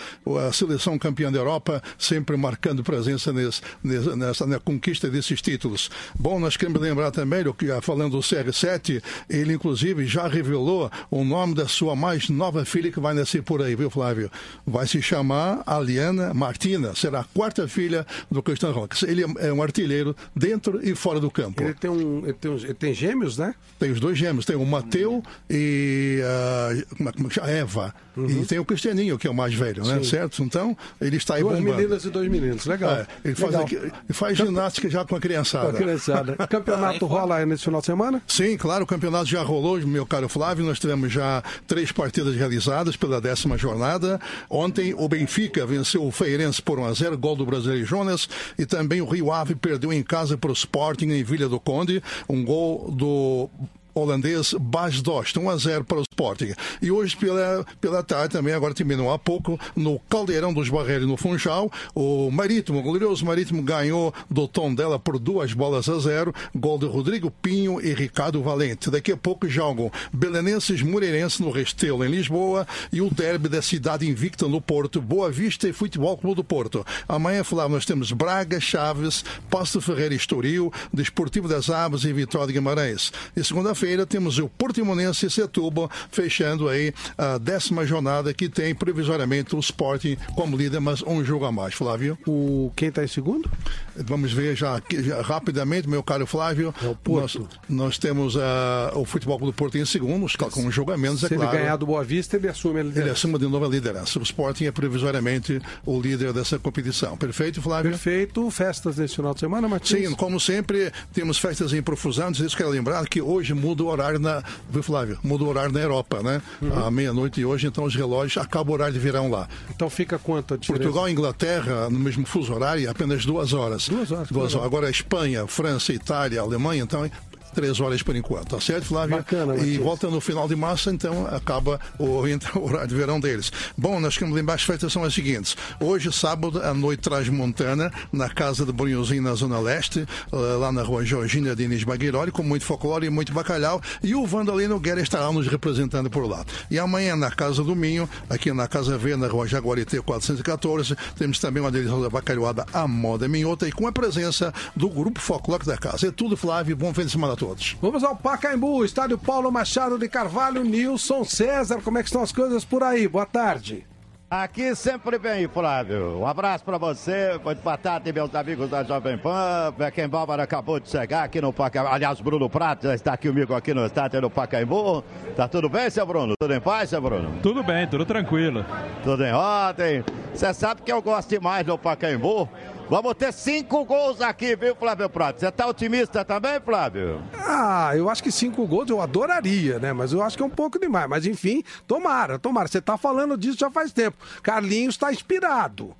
[0.47, 5.91] a seleção campeã da Europa sempre marcando presença nesse, nessa, nessa- na conquista desses títulos.
[6.17, 7.43] Bom, nós queremos lembrar também,
[7.83, 13.01] falando do CR7, ele inclusive já revelou o nome da sua mais nova filha que
[13.01, 14.31] vai nascer por aí, viu, Flávio?
[14.67, 18.97] Vai se chamar Aliana Martina, será a quarta filha do Cristiano Ronaldo.
[19.07, 21.63] Ele é um artilheiro dentro e fora do campo.
[21.63, 22.23] Ele tem um.
[22.25, 23.55] Ele tem, uns- ele tem gêmeos, né?
[23.79, 27.47] Tem os dois gêmeos, tem o Mateu e ah, como é- é chama?
[27.47, 27.95] a Eva.
[28.29, 29.95] E tem o Cristianinho, que é o mais velho, né?
[29.95, 30.05] Uhum.
[30.05, 30.11] Sim.
[30.11, 30.43] Certo?
[30.43, 31.77] Então, ele está aí Duas bombando.
[31.77, 32.91] meninas e dois meninos, legal.
[32.91, 33.63] É, ele faz, Legal.
[33.67, 35.71] aqui- ele faz ginástica já com a criançada.
[35.71, 36.37] Com a criançada.
[36.49, 38.21] Campeonato rola aí nesse final de semana?
[38.27, 40.65] Sim, claro, o campeonato já rolou, meu caro Flávio.
[40.65, 44.21] Nós tivemos já três partidas realizadas pela décima jornada.
[44.49, 48.29] Ontem, o Benfica venceu o Feirense por 1 a 0 gol do brasileiro Jonas.
[48.59, 52.03] E também o Rio Ave perdeu em casa para o Sporting em Vila do Conde,
[52.29, 53.49] um gol do
[53.95, 56.53] holandês Bas Dost, 1 a 0 para o Sporting.
[56.83, 61.17] E hoje pela, pela tarde também, agora terminou há pouco, no Caldeirão dos Barreiros, no
[61.17, 66.35] Funchal, o Marítimo, o glorioso Marítimo ganhou do tom dela por duas bolas a zero,
[66.55, 68.91] gol de Rodrigo Pinho e Ricardo Valente.
[68.91, 74.09] Daqui a pouco jogam Belenenses Moreirense no Restelo, em Lisboa, e o derby da cidade
[74.09, 76.85] invicta no Porto, Boa Vista e Futebol Clube do Porto.
[77.09, 82.49] Amanhã, Flávio, nós temos Braga, Chaves, Pasto Ferreira e Estoril, Desportivo das Aves e Vitória
[82.49, 83.13] de Guimarães.
[83.37, 83.41] E
[83.81, 89.59] segunda-feira temos o Portimonense e Setúbal, fechando aí a décima jornada que tem provisoriamente o
[89.59, 92.19] Sporting como líder, mas um jogo a mais, Flávio.
[92.27, 93.51] O quem está em segundo?
[93.97, 96.75] Vamos ver já, já rapidamente, meu caro Flávio.
[97.09, 97.39] nós,
[97.69, 101.29] nós temos ah, o Futebol do Porto em segundo, com um jogo a menos, é
[101.29, 101.51] Se claro.
[101.51, 103.01] ele ganhar do Boa Vista, ele assume a liderança.
[103.01, 104.19] Ele assume de novo a liderança.
[104.19, 107.17] O Sporting é provisoriamente o líder dessa competição.
[107.17, 107.91] Perfeito, Flávio?
[107.91, 108.51] Perfeito.
[108.51, 110.09] Festas nesse final de semana, Martins?
[110.09, 112.31] Sim, como sempre, temos festas em profusão.
[112.31, 114.43] Isso quero lembrar que hoje muda o horário na.
[114.69, 115.19] Viu, Flávio?
[115.23, 116.43] Muda o horário na Europa, né?
[116.61, 116.87] Uhum.
[116.87, 119.49] À meia-noite de hoje, então os relógios acabam o horário de verão lá.
[119.75, 120.83] Então fica quanto a diferença?
[120.83, 123.89] Portugal e Inglaterra, no mesmo fuso horário, apenas duas horas.
[123.89, 124.29] Duas horas.
[124.29, 124.67] Duas horas.
[124.67, 127.09] Agora Espanha, França, Itália, Alemanha, então.
[127.55, 129.17] Três horas por enquanto, tá certo, Flávio?
[129.17, 133.19] Bacana, e volta no final de março, então acaba o, entra o horário de verão
[133.19, 133.53] deles.
[133.77, 135.57] Bom, nós queremos lembrar as festas são as seguintes.
[135.81, 140.83] Hoje, sábado, à noite transmontana, na casa do Brunhozinho, na Zona Leste, eh, lá na
[140.83, 143.81] rua Georgina Diniz Baguiroli, com muito folclore e muito bacalhau.
[144.03, 146.45] E o Vandalino Guerra estará nos representando por lá.
[146.71, 151.39] E amanhã, na Casa do Minho, aqui na Casa V, na rua Jaguarité 414, temos
[151.39, 155.77] também uma deliciosa bacalhoada à moda minhota e com a presença do Grupo Folclore da
[155.77, 156.09] Casa.
[156.09, 156.77] É tudo, Flávio.
[156.77, 157.75] Bom fim de semana todos.
[157.81, 161.81] Vamos ao Pacaembu, estádio Paulo Machado de Carvalho, Nilson César.
[161.81, 163.09] Como é que estão as coisas por aí?
[163.09, 163.87] Boa tarde.
[164.31, 166.19] Aqui sempre bem, Flávio.
[166.19, 169.75] Um abraço pra você, muito boa tarde, meus amigos da Jovem Pan.
[169.77, 171.89] Beckenbauer acabou de chegar aqui no Pacaembu.
[171.91, 175.03] Aliás, Bruno Prato já está aqui comigo aqui no estádio do Pacaembu.
[175.35, 176.35] Tá tudo bem, seu Bruno?
[176.39, 177.41] Tudo em paz, seu Bruno?
[177.43, 178.65] Tudo bem, tudo tranquilo.
[179.03, 180.05] Tudo em ordem.
[180.35, 182.49] Você sabe que eu gosto demais do Pacaembu,
[182.91, 185.39] Vamos ter cinco gols aqui, viu, Flávio Prato?
[185.39, 187.23] Você tá otimista também, Flávio?
[187.39, 189.93] Ah, eu acho que cinco gols eu adoraria, né?
[189.93, 191.09] Mas eu acho que é um pouco demais.
[191.09, 192.67] Mas enfim, tomara, tomara.
[192.67, 194.17] Você tá falando disso já faz tempo.
[194.43, 195.95] Carlinhos tá inspirado.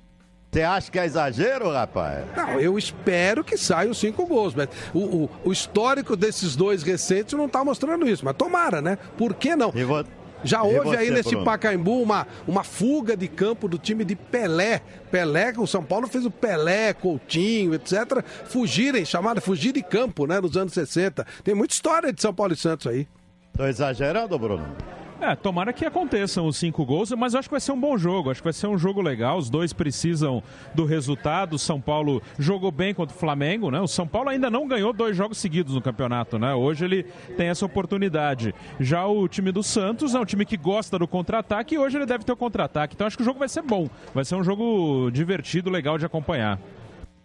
[0.51, 2.25] Você acha que é exagero, rapaz?
[2.35, 4.53] Não, eu espero que saia os cinco gols.
[4.53, 8.25] Mas o, o, o histórico desses dois recentes não tá mostrando isso.
[8.25, 8.97] Mas tomara, né?
[9.17, 9.71] Por que não?
[9.71, 10.03] Vou...
[10.43, 11.45] Já houve você, aí nesse Bruno?
[11.45, 14.81] Pacaembu uma, uma fuga de campo do time de Pelé.
[15.11, 18.23] Pelé, o São Paulo fez o Pelé, Coutinho, etc.
[18.45, 20.39] Fugirem, chamada fugir de campo, né?
[20.39, 21.25] Nos anos 60.
[21.43, 23.07] Tem muita história de São Paulo e Santos aí.
[23.55, 24.65] Tô exagerando, Bruno?
[25.21, 28.31] É, tomara que aconteçam os cinco gols, mas acho que vai ser um bom jogo.
[28.31, 29.37] Acho que vai ser um jogo legal.
[29.37, 30.41] Os dois precisam
[30.73, 31.53] do resultado.
[31.53, 33.79] O São Paulo jogou bem contra o Flamengo, né?
[33.79, 36.55] O São Paulo ainda não ganhou dois jogos seguidos no campeonato, né?
[36.55, 37.03] Hoje ele
[37.37, 38.51] tem essa oportunidade.
[38.79, 42.07] Já o time do Santos é um time que gosta do contra-ataque e hoje ele
[42.07, 42.95] deve ter o contra-ataque.
[42.95, 43.87] Então acho que o jogo vai ser bom.
[44.15, 46.59] Vai ser um jogo divertido, legal de acompanhar.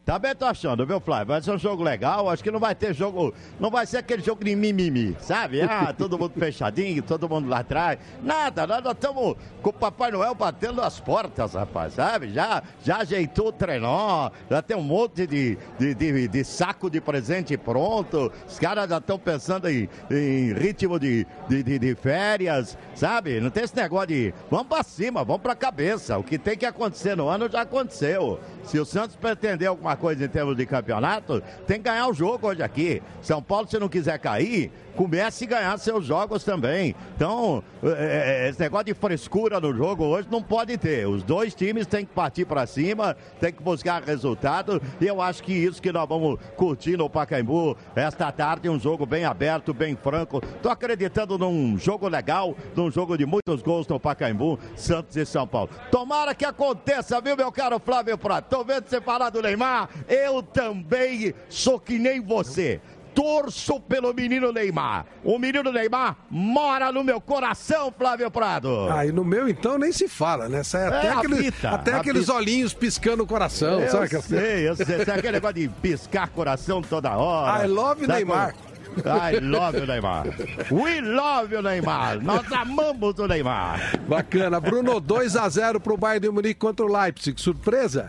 [0.07, 1.27] Também tô achando, viu, Flávio?
[1.27, 2.31] Vai ser um jogo legal.
[2.31, 3.35] Acho que não vai ter jogo.
[3.59, 5.63] Não vai ser aquele jogo de mimimi, sabe?
[5.63, 7.99] Ah, todo mundo fechadinho, todo mundo lá atrás.
[8.23, 12.33] Nada, nós estamos com o Papai Noel batendo as portas, rapaz, sabe?
[12.33, 17.01] Já, já ajeitou o trenó, já tem um monte de, de, de, de saco de
[17.01, 18.31] presente pronto.
[18.49, 23.41] Os caras já estão pensando em, em ritmo de, de, de, de férias, sabe?
[23.41, 26.17] Não tem esse negócio de vamos pra cima, vamos pra cabeça.
[26.17, 28.39] O que tem que acontecer no ano já aconteceu.
[28.67, 32.49] Se o Santos pretender alguma coisa em termos de campeonato, tem que ganhar o jogo
[32.49, 33.01] hoje aqui.
[33.23, 36.95] São Paulo, se não quiser cair, comece a ganhar seus jogos também.
[37.15, 41.07] Então, é, esse negócio de frescura no jogo hoje não pode ter.
[41.07, 44.81] Os dois times têm que partir para cima, têm que buscar resultado.
[45.01, 49.05] E eu acho que isso que nós vamos curtir no Pacaembu esta tarde, um jogo
[49.05, 50.41] bem aberto, bem franco.
[50.63, 55.47] Tô acreditando num jogo legal, num jogo de muitos gols no Pacaembu, Santos e São
[55.47, 55.71] Paulo.
[55.91, 58.49] Tomara que aconteça, viu, meu caro Flávio Prato?
[58.49, 59.91] Tô vendo você falar do Neymar.
[60.09, 62.81] Eu também sou que nem você
[63.17, 65.07] torço pelo menino Neymar.
[65.25, 68.89] O menino Neymar mora no meu coração, Flávio Prado.
[68.91, 70.63] Ah, e no meu então nem se fala, né?
[70.63, 74.09] Sai até, é, aquele, até aqueles olhinhos piscando o coração, eu sabe?
[74.21, 77.65] Sei, eu sei, aquele negócio de piscar coração toda hora.
[77.65, 78.55] I love Neymar.
[78.99, 80.27] I love o Neymar.
[80.71, 82.23] We love o Neymar.
[82.23, 83.99] Nós amamos o Neymar.
[84.09, 84.61] Bacana.
[84.61, 87.41] Bruno, 2 a 0 pro Bayern de Munique contra o Leipzig.
[87.41, 88.09] Surpresa?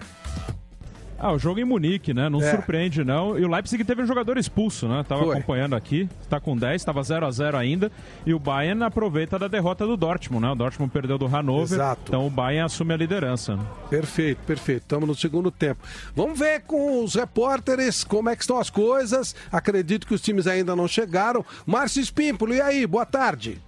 [1.19, 2.29] Ah, o jogo em Munique, né?
[2.29, 2.51] Não é.
[2.51, 3.37] surpreende, não.
[3.37, 5.03] E o Leipzig teve um jogador expulso, né?
[5.07, 5.35] Tava Foi.
[5.35, 7.91] acompanhando aqui, está com 10, estava 0 a 0 ainda.
[8.25, 10.51] E o Bayern aproveita da derrota do Dortmund, né?
[10.51, 11.77] O Dortmund perdeu do Hannover.
[11.77, 12.01] Exato.
[12.07, 13.57] Então o Bayern assume a liderança.
[13.89, 14.83] Perfeito, perfeito.
[14.83, 15.81] Estamos no segundo tempo.
[16.15, 19.35] Vamos ver com os repórteres como é que estão as coisas.
[19.51, 21.43] Acredito que os times ainda não chegaram.
[21.65, 22.85] Márcio Espímpolo, e aí?
[22.85, 23.59] Boa tarde.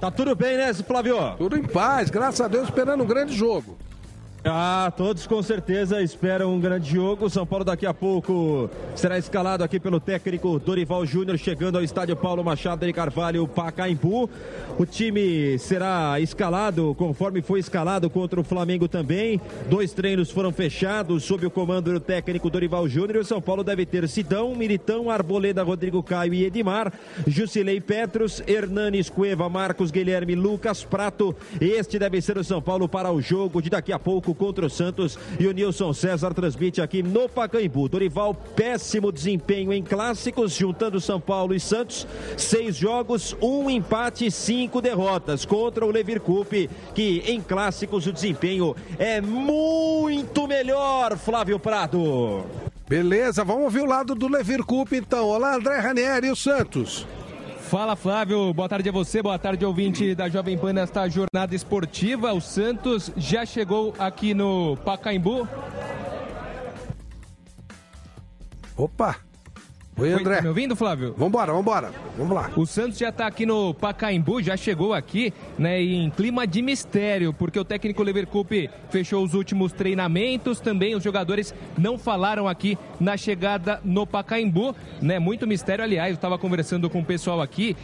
[0.00, 1.16] Tá tudo bem, né, Flávio?
[1.36, 3.76] Tudo em paz, graças a Deus, esperando um grande jogo.
[4.46, 7.30] Ah, todos com certeza esperam um grande jogo.
[7.30, 12.14] São Paulo daqui a pouco será escalado aqui pelo técnico Dorival Júnior, chegando ao estádio
[12.14, 14.28] Paulo Machado de Carvalho, Pacaembu.
[14.78, 19.40] O time será escalado conforme foi escalado contra o Flamengo também.
[19.70, 23.22] Dois treinos foram fechados sob o comando do técnico Dorival Júnior.
[23.22, 26.92] O São Paulo deve ter Sidão, Militão, Arboleda, Rodrigo Caio e Edmar,
[27.26, 31.34] Jusilei Petros, Hernanes Cueva, Marcos Guilherme, Lucas Prato.
[31.58, 34.70] Este deve ser o São Paulo para o jogo de daqui a pouco contra o
[34.70, 37.88] Santos e o Nilson César transmite aqui no Pacaembu.
[37.88, 42.06] Dorival, péssimo desempenho em clássicos, juntando São Paulo e Santos.
[42.36, 46.20] Seis jogos, um empate, cinco derrotas contra o Levir
[46.94, 52.44] que em clássicos o desempenho é muito melhor, Flávio Prado.
[52.88, 55.26] Beleza, vamos ouvir o lado do Levir Coupe então.
[55.26, 57.06] Olá, André Ranieri e o Santos.
[57.74, 62.32] Fala Flávio, boa tarde a você, boa tarde ouvinte da Jovem Pan nesta jornada esportiva.
[62.32, 65.48] O Santos já chegou aqui no Pacaembu.
[68.76, 69.23] Opa!
[69.96, 70.36] Oi, André.
[70.36, 71.14] Tá me ouvindo, Flávio?
[71.16, 71.92] Vambora, vambora.
[72.18, 72.50] Vamos lá.
[72.56, 77.32] O Santos já está aqui no Pacaembu, já chegou aqui, né, em clima de mistério,
[77.32, 83.16] porque o técnico Leverkusen fechou os últimos treinamentos, também os jogadores não falaram aqui na
[83.16, 85.20] chegada no Pacaembu, né?
[85.20, 87.76] Muito mistério, aliás, eu estava conversando com o pessoal aqui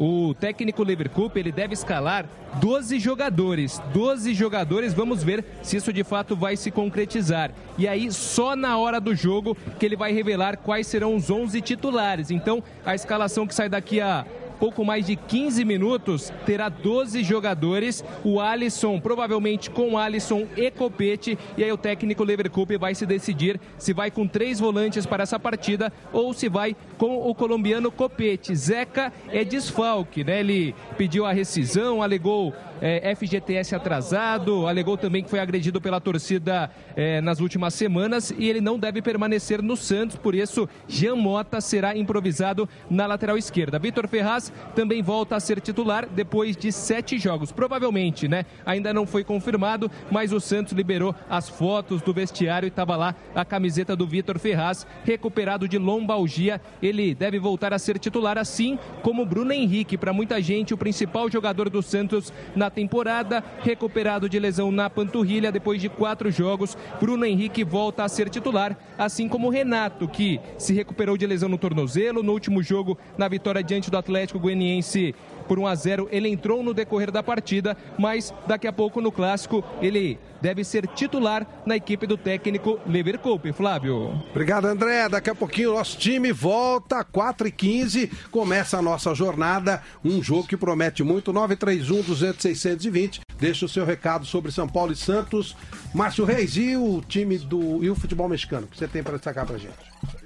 [0.00, 3.82] o técnico Leverkusen ele deve escalar 12 jogadores.
[3.92, 7.50] 12 jogadores, vamos ver se isso de fato vai se concretizar.
[7.76, 11.60] E aí, só na hora do jogo que ele vai revelar quais serão os 11
[11.60, 12.30] titulares.
[12.30, 14.24] Então, a escalação que sai daqui a
[14.60, 18.04] pouco mais de 15 minutos, terá 12 jogadores.
[18.22, 21.38] O Alisson, provavelmente com Alisson e Copete.
[21.56, 25.40] E aí o técnico Leverkusen vai se decidir se vai com três volantes para essa
[25.40, 28.54] partida ou se vai com o colombiano Copete.
[28.54, 30.40] Zeca é desfalque, né?
[30.40, 36.70] Ele pediu a rescisão, alegou é, FGTS atrasado, alegou também que foi agredido pela torcida
[36.96, 41.60] é, nas últimas semanas e ele não deve permanecer no Santos, por isso Jean Mota
[41.60, 43.78] será improvisado na lateral esquerda.
[43.78, 48.44] Vitor Ferraz também volta a ser titular depois de sete jogos, provavelmente, né?
[48.64, 53.14] Ainda não foi confirmado, mas o Santos liberou as fotos do vestiário e estava lá
[53.34, 56.60] a camiseta do Vitor Ferraz, recuperado de lombalgia.
[56.82, 61.30] Ele deve voltar a ser titular, assim como Bruno Henrique, para muita gente, o principal
[61.30, 66.76] jogador do Santos na temporada, recuperado de lesão na panturrilha depois de quatro jogos.
[67.00, 71.58] Bruno Henrique volta a ser titular, assim como Renato, que se recuperou de lesão no
[71.58, 72.22] tornozelo.
[72.22, 75.14] No último jogo, na vitória diante do Atlético Goianiense
[75.50, 79.10] por 1 a 0, ele entrou no decorrer da partida, mas daqui a pouco no
[79.10, 83.52] clássico ele deve ser titular na equipe do técnico Leverkusen.
[83.52, 84.22] Flávio.
[84.30, 85.08] Obrigado, André.
[85.08, 89.82] Daqui a pouquinho o nosso time volta, 4 e 15 começa a nossa jornada.
[90.04, 93.20] Um jogo que promete muito, 931 200 620.
[93.36, 95.56] Deixa o seu recado sobre São Paulo e Santos.
[95.92, 98.66] Márcio Reis, e o time do e o futebol mexicano?
[98.66, 99.74] O que você tem para destacar pra gente?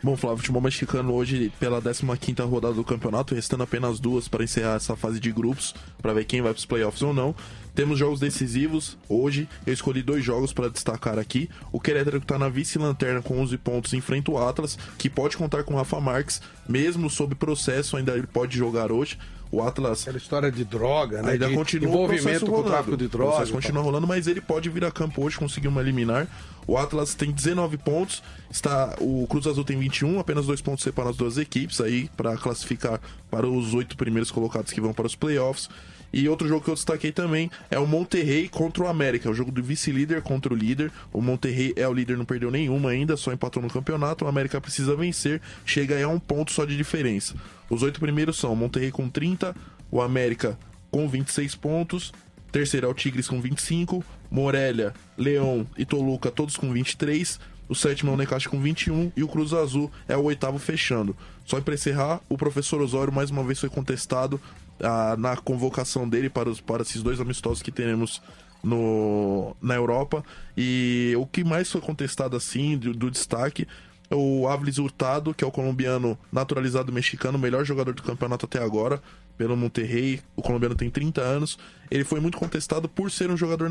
[0.03, 4.75] Bom, Flávio, futebol mexicano hoje pela 15 rodada do campeonato, restando apenas duas para encerrar
[4.75, 7.35] essa fase de grupos, para ver quem vai para os playoffs ou não.
[7.75, 9.49] Temos jogos decisivos hoje.
[9.67, 11.49] Eu escolhi dois jogos para destacar aqui.
[11.73, 15.75] O Querétaro está na vice-lanterna com 11 pontos enfrenta o Atlas, que pode contar com
[15.75, 19.19] o Rafa Marques, mesmo sob processo, ainda ele pode jogar hoje.
[19.55, 20.03] O Atlas.
[20.03, 21.33] Aquela história de droga, né?
[21.33, 23.35] Ainda de continua envolvimento com o tráfico de drogas.
[23.35, 26.27] O processo continua rolando, mas ele pode vir a campo hoje, conseguir uma liminar.
[26.67, 31.11] O Atlas tem 19 pontos, está o Cruz Azul tem 21, apenas dois pontos separam
[31.11, 35.15] as duas equipes aí para classificar para os oito primeiros colocados que vão para os
[35.15, 35.69] playoffs.
[36.17, 39.51] E outro jogo que eu destaquei também é o Monterrey contra o América, o jogo
[39.51, 40.93] do vice-líder contra o líder.
[41.13, 44.25] O Monterrey é o líder, não perdeu nenhuma ainda, só empatou no campeonato.
[44.25, 47.35] O América precisa vencer, chega aí a um ponto só de diferença.
[47.69, 49.57] Os oito primeiros são o Monterrey com 30,
[49.91, 50.57] o América
[50.89, 52.13] com 26 pontos,
[52.53, 58.13] terceiro é o Tigres com 25, Morelia, Leão e Toluca todos com 23, o sétimo
[58.13, 61.17] é o Necaxa com 21 e o Cruz Azul é o oitavo fechando.
[61.45, 64.41] Só para encerrar, o professor Osório mais uma vez foi contestado
[64.81, 68.21] ah, na convocação dele para, os, para esses dois amistosos que teremos
[68.63, 70.25] no, na Europa.
[70.57, 73.67] E o que mais foi contestado assim, do, do destaque,
[74.11, 78.63] é o Avlis Hurtado, que é o colombiano naturalizado mexicano, melhor jogador do campeonato até
[78.63, 79.03] agora,
[79.37, 80.21] pelo Monterrey.
[80.37, 81.59] O colombiano tem 30 anos.
[81.91, 83.71] Ele foi muito contestado por ser um jogador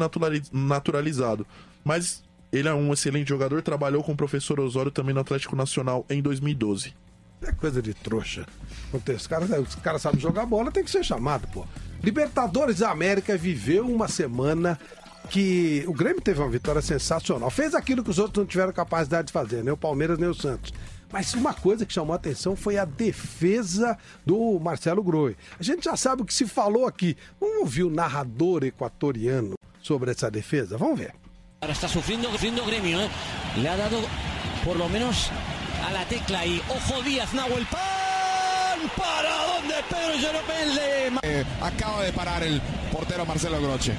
[0.51, 1.45] naturalizado.
[1.83, 6.05] Mas ele é um excelente jogador, trabalhou com o professor Osório também no Atlético Nacional
[6.09, 6.93] em 2012.
[7.45, 8.45] É coisa de trouxa.
[8.93, 11.65] Os caras, os caras sabem jogar bola, tem que ser chamado, pô.
[12.01, 14.79] Libertadores da América viveu uma semana
[15.29, 17.49] que o Grêmio teve uma vitória sensacional.
[17.49, 20.33] Fez aquilo que os outros não tiveram capacidade de fazer, nem o Palmeiras nem o
[20.33, 20.73] Santos.
[21.11, 25.37] Mas uma coisa que chamou a atenção foi a defesa do Marcelo Groi.
[25.59, 27.15] A gente já sabe o que se falou aqui.
[27.39, 30.77] Vamos ouvir o narrador equatoriano sobre essa defesa?
[30.77, 31.13] Vamos ver.
[31.61, 33.09] Está sufriendo, sufriendo Gremio, ¿eh?
[33.57, 33.97] Le ha dado
[34.65, 35.29] por lo menos
[35.85, 41.41] a la tecla y ojo Díaz, Nahuel Pan para donde Pedro Jeropén le...
[41.41, 43.93] Eh, acaba de parar el portero Marcelo Groche.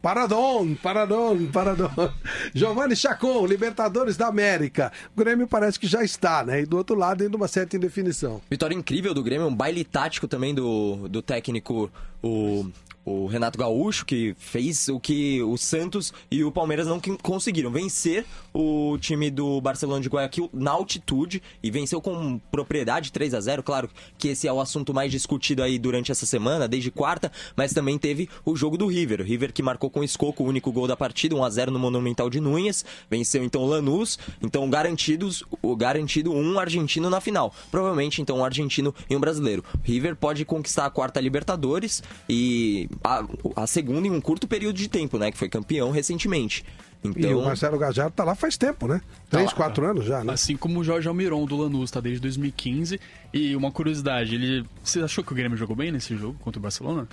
[0.00, 1.90] Paradon, Paradon, Paradon.
[2.54, 4.90] Giovanni Chacon, Libertadores da América.
[5.14, 6.62] O Grêmio parece que já está, né?
[6.62, 8.40] E do outro lado, ainda uma certa indefinição.
[8.50, 11.90] Vitória incrível do Grêmio, um baile tático também do, do técnico,
[12.22, 12.66] o
[13.04, 18.24] o Renato Gaúcho, que fez o que o Santos e o Palmeiras não conseguiram vencer
[18.52, 23.62] o time do Barcelona de Guayaquil na altitude e venceu com propriedade 3 a 0
[23.62, 27.72] Claro que esse é o assunto mais discutido aí durante essa semana, desde quarta, mas
[27.72, 29.20] também teve o jogo do River.
[29.20, 31.78] O River que marcou com escoco o único gol da partida, 1 a 0 no
[31.78, 37.54] Monumental de Núñez, venceu então o Lanús, então garantidos, o garantido um argentino na final.
[37.70, 39.64] Provavelmente então um argentino e um brasileiro.
[39.74, 43.24] O River pode conquistar a quarta Libertadores e a,
[43.56, 45.30] a, segunda em um curto período de tempo, né?
[45.30, 46.64] Que foi campeão recentemente.
[47.02, 47.30] Então...
[47.30, 49.00] E o Marcelo Gajardo tá lá faz tempo, né?
[49.30, 50.32] Tá Três, lá, quatro anos já, né?
[50.32, 53.00] Assim como o Jorge Almiron do Lanús, tá desde 2015.
[53.32, 54.66] E uma curiosidade, ele.
[54.84, 57.08] Você achou que o Grêmio jogou bem nesse jogo contra o Barcelona?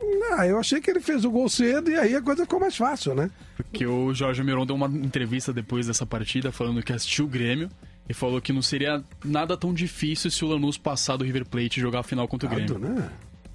[0.00, 2.76] Não, eu achei que ele fez o gol cedo e aí a coisa ficou mais
[2.76, 3.30] fácil, né?
[3.56, 7.68] Porque o Jorge Almiron deu uma entrevista depois dessa partida falando que assistiu o Grêmio
[8.08, 11.78] e falou que não seria nada tão difícil se o Lanús passar do River Plate
[11.78, 12.78] e jogar a final contra o Grêmio.
[12.78, 13.10] Né?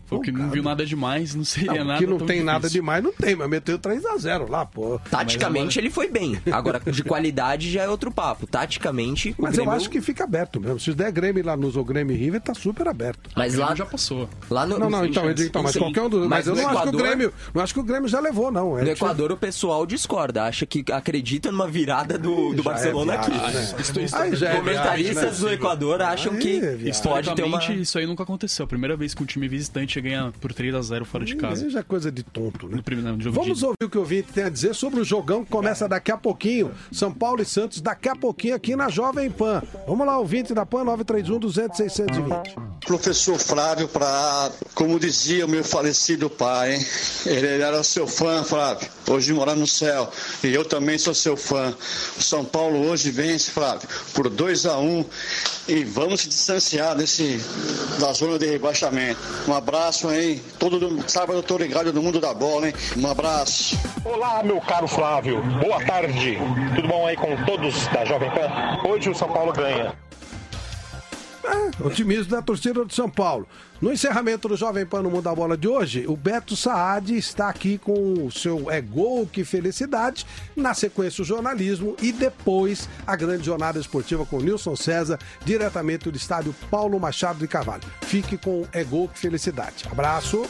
[0.05, 2.59] Falou que não viu nada demais, não seria Não, nada que não tão tem nada
[2.59, 2.81] difícil.
[2.81, 4.99] demais, não tem, mas meteu 3x0 lá, pô.
[5.09, 6.39] Taticamente ele foi bem.
[6.51, 8.45] Agora, de qualidade já é outro papo.
[8.45, 10.79] Taticamente, Mas eu Grêmio- acho que fica aberto mesmo.
[10.79, 13.29] Se der Grêmio lá nos ou Grêmio e River, tá super aberto.
[13.35, 14.29] Mas lá já passou.
[14.49, 16.27] Lá no, Não, não, então, eu digo, então, mas qualquer um dos.
[16.27, 17.33] Mas, eu no não acho que o Equador- Grêmio.
[17.53, 18.77] Não acho que o Grêmio já levou, não.
[18.77, 23.13] É, No Equador o pessoal discorda, acha que acredita numa virada do, do é Barcelona
[23.13, 23.53] viagem, aqui.
[23.57, 24.07] né?
[24.13, 25.39] Aí já é Comentaristas viagem, né?
[25.39, 27.57] do Equador acham que pode ter uma.
[27.57, 28.65] Historicamente, isso aí nunca aconteceu.
[28.65, 31.65] A primeira vez que um time visitante ganha por 3 a 0 fora de casa.
[31.65, 32.81] Aí já é coisa de tonto, né?
[32.83, 33.65] Primeiro Vamos de...
[33.65, 36.17] ouvir o que o Vinte tem a dizer sobre o jogão que começa daqui a
[36.17, 36.71] pouquinho.
[36.91, 39.61] São Paulo e Santos, daqui a pouquinho aqui na Jovem Pan.
[39.87, 42.55] Vamos lá, ouvinte da Pan 931 200 620.
[42.85, 46.87] Professor Flávio Prado, como dizia o meu falecido pai, hein?
[47.25, 50.11] ele era seu fã, Flávio, hoje mora no céu,
[50.43, 51.73] e eu também sou seu fã.
[52.17, 55.05] O São Paulo hoje vence, Flávio, por 2 a 1
[55.67, 57.39] e vamos se distanciar desse,
[57.99, 59.19] da zona de rebaixamento.
[59.47, 60.41] Um abraço, hein?
[60.59, 62.73] Todo sábado eu tô ligado no mundo da bola, hein?
[62.97, 63.77] Um abraço.
[64.03, 65.41] Olá, meu caro Flávio.
[65.61, 66.37] Boa tarde.
[66.75, 68.89] Tudo bom aí com todos da Jovem Pan?
[68.89, 69.93] Hoje o São Paulo ganha.
[71.43, 73.47] É, otimismo da torcida do São Paulo.
[73.81, 77.49] No encerramento do Jovem Pan no Mundo da Bola de hoje, o Beto Saad está
[77.49, 80.25] aqui com o seu É Gol, que felicidade.
[80.55, 86.09] Na sequência, o jornalismo e depois a grande jornada esportiva com o Nilson César, diretamente
[86.09, 87.83] do estádio Paulo Machado de Carvalho.
[88.03, 89.85] Fique com É Gol, que felicidade.
[89.91, 90.45] Abraço.